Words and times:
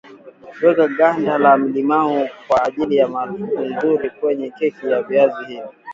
Weka 0.63 0.85
ganda 0.97 1.37
la 1.37 1.57
limao 1.57 2.27
kwa 2.47 2.63
ajili 2.63 2.95
ya 2.95 3.07
harufu 3.07 3.59
nzuri 3.59 4.09
kwenye 4.09 4.49
keki 4.49 4.87
ya 4.89 5.01
viazi 5.03 5.45
li 5.49 5.59